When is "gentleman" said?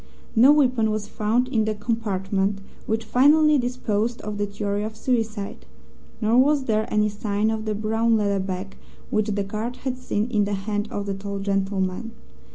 11.37-12.13